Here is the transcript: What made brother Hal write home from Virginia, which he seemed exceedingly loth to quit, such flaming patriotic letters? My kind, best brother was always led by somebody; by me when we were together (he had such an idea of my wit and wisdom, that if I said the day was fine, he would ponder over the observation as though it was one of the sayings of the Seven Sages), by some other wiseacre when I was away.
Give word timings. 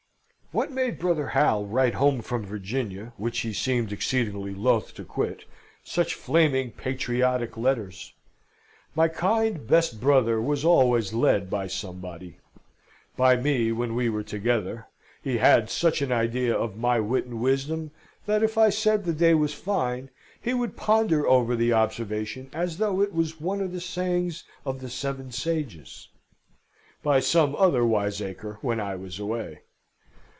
What 0.53 0.69
made 0.73 0.99
brother 0.99 1.27
Hal 1.27 1.65
write 1.65 1.93
home 1.93 2.21
from 2.21 2.45
Virginia, 2.45 3.13
which 3.15 3.39
he 3.39 3.53
seemed 3.53 3.93
exceedingly 3.93 4.53
loth 4.53 4.93
to 4.95 5.05
quit, 5.05 5.45
such 5.81 6.13
flaming 6.13 6.71
patriotic 6.71 7.55
letters? 7.55 8.13
My 8.93 9.07
kind, 9.07 9.65
best 9.65 10.01
brother 10.01 10.41
was 10.41 10.65
always 10.65 11.13
led 11.13 11.49
by 11.49 11.67
somebody; 11.67 12.39
by 13.15 13.37
me 13.37 13.71
when 13.71 13.95
we 13.95 14.09
were 14.09 14.23
together 14.25 14.87
(he 15.23 15.37
had 15.37 15.69
such 15.69 16.01
an 16.01 16.11
idea 16.11 16.53
of 16.53 16.75
my 16.75 16.99
wit 16.99 17.23
and 17.23 17.39
wisdom, 17.39 17.91
that 18.25 18.43
if 18.43 18.57
I 18.57 18.69
said 18.69 19.05
the 19.05 19.13
day 19.13 19.33
was 19.33 19.53
fine, 19.53 20.09
he 20.41 20.53
would 20.53 20.75
ponder 20.75 21.25
over 21.25 21.55
the 21.55 21.71
observation 21.71 22.49
as 22.51 22.77
though 22.77 22.99
it 22.99 23.13
was 23.13 23.39
one 23.39 23.61
of 23.61 23.71
the 23.71 23.79
sayings 23.79 24.43
of 24.65 24.81
the 24.81 24.89
Seven 24.89 25.31
Sages), 25.31 26.09
by 27.01 27.21
some 27.21 27.55
other 27.55 27.85
wiseacre 27.85 28.57
when 28.61 28.81
I 28.81 28.97
was 28.97 29.17
away. 29.17 29.61